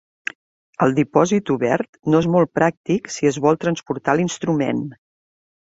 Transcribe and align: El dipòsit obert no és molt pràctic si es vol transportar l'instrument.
El 0.85 0.95
dipòsit 0.99 1.51
obert 1.57 1.99
no 2.13 2.21
és 2.25 2.29
molt 2.37 2.53
pràctic 2.61 3.13
si 3.17 3.31
es 3.33 3.41
vol 3.47 3.63
transportar 3.67 4.17
l'instrument. 4.21 4.83